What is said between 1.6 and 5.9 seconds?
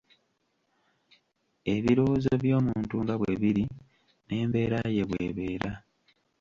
Ebirowoozo by'omuntu nga bwe biri n'embeera ye bw'ebeera.